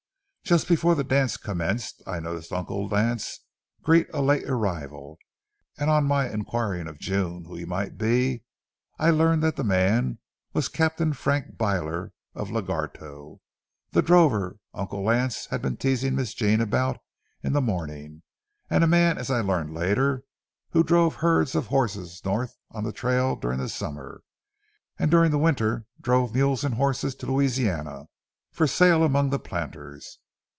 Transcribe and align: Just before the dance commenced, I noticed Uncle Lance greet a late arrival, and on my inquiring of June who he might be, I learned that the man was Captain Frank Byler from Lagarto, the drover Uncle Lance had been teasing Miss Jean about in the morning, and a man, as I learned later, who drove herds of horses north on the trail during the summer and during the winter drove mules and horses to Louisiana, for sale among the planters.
Just 0.43 0.67
before 0.67 0.95
the 0.95 1.03
dance 1.05 1.37
commenced, 1.37 2.01
I 2.05 2.19
noticed 2.19 2.51
Uncle 2.51 2.85
Lance 2.85 3.39
greet 3.83 4.07
a 4.13 4.21
late 4.21 4.43
arrival, 4.49 5.17
and 5.77 5.89
on 5.89 6.03
my 6.03 6.29
inquiring 6.29 6.89
of 6.89 6.99
June 6.99 7.45
who 7.45 7.55
he 7.55 7.63
might 7.63 7.97
be, 7.97 8.43
I 8.99 9.11
learned 9.11 9.43
that 9.43 9.55
the 9.55 9.63
man 9.63 10.19
was 10.51 10.67
Captain 10.67 11.13
Frank 11.13 11.57
Byler 11.57 12.11
from 12.33 12.49
Lagarto, 12.51 13.39
the 13.91 14.01
drover 14.01 14.57
Uncle 14.73 15.03
Lance 15.05 15.45
had 15.45 15.61
been 15.61 15.77
teasing 15.77 16.15
Miss 16.15 16.33
Jean 16.33 16.59
about 16.59 16.97
in 17.41 17.53
the 17.53 17.61
morning, 17.61 18.21
and 18.69 18.83
a 18.83 18.87
man, 18.87 19.17
as 19.17 19.31
I 19.31 19.39
learned 19.39 19.73
later, 19.73 20.25
who 20.71 20.83
drove 20.83 21.15
herds 21.15 21.55
of 21.55 21.67
horses 21.67 22.19
north 22.25 22.57
on 22.71 22.83
the 22.83 22.91
trail 22.91 23.37
during 23.37 23.59
the 23.59 23.69
summer 23.69 24.21
and 24.99 25.09
during 25.09 25.31
the 25.31 25.37
winter 25.37 25.85
drove 26.01 26.35
mules 26.35 26.65
and 26.65 26.75
horses 26.75 27.15
to 27.15 27.25
Louisiana, 27.25 28.07
for 28.51 28.67
sale 28.67 29.05
among 29.05 29.29
the 29.29 29.39
planters. 29.39 30.17